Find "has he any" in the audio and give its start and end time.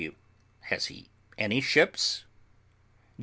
0.61-1.61